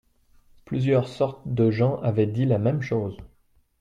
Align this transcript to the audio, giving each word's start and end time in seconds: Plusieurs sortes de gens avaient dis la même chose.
Plusieurs 0.65 1.07
sortes 1.07 1.43
de 1.47 1.69
gens 1.69 2.01
avaient 2.01 2.25
dis 2.25 2.45
la 2.45 2.57
même 2.57 2.81
chose. 2.81 3.15